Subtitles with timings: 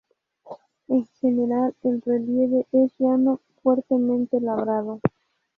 [0.87, 4.99] En general el relieve es llano, fuertemente labrado.